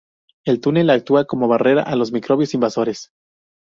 El 0.45 0.59
túnel 0.61 0.89
actúa 0.89 1.25
como 1.25 1.47
barrera 1.47 1.83
a 1.83 1.95
los 1.95 2.11
microbios 2.11 2.55
invasores. 2.55 3.11